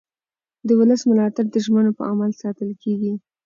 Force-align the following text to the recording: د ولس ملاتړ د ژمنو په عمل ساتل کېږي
د 0.67 0.69
ولس 0.79 1.01
ملاتړ 1.09 1.45
د 1.51 1.55
ژمنو 1.65 1.91
په 1.97 2.03
عمل 2.11 2.31
ساتل 2.41 2.69
کېږي 2.83 3.13